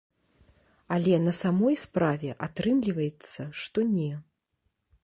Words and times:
Але 0.95 1.19
на 1.25 1.33
самой 1.41 1.77
справе 1.83 2.29
атрымліваецца, 2.49 3.41
што 3.67 3.79
не. 3.95 4.11